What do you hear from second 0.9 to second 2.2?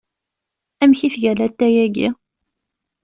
it-ga latay agi?